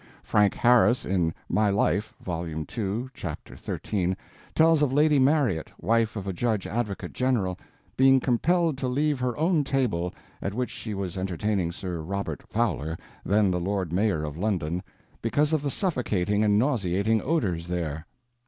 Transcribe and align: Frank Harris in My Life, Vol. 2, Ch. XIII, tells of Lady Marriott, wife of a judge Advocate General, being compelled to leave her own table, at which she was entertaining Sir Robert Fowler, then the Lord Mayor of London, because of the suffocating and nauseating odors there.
Frank 0.23 0.55
Harris 0.55 1.05
in 1.05 1.31
My 1.47 1.69
Life, 1.69 2.11
Vol. 2.23 2.65
2, 2.65 3.11
Ch. 3.13 3.25
XIII, 3.63 4.15
tells 4.55 4.81
of 4.81 4.91
Lady 4.91 5.19
Marriott, 5.19 5.71
wife 5.79 6.15
of 6.15 6.25
a 6.25 6.33
judge 6.33 6.65
Advocate 6.65 7.13
General, 7.13 7.55
being 7.95 8.19
compelled 8.19 8.79
to 8.79 8.87
leave 8.87 9.19
her 9.19 9.37
own 9.37 9.63
table, 9.63 10.11
at 10.41 10.55
which 10.55 10.71
she 10.71 10.95
was 10.95 11.19
entertaining 11.19 11.71
Sir 11.71 12.01
Robert 12.01 12.41
Fowler, 12.49 12.97
then 13.23 13.51
the 13.51 13.59
Lord 13.61 13.93
Mayor 13.93 14.23
of 14.23 14.37
London, 14.39 14.81
because 15.21 15.53
of 15.53 15.61
the 15.61 15.69
suffocating 15.69 16.43
and 16.43 16.57
nauseating 16.57 17.21
odors 17.21 17.67
there. 17.67 18.07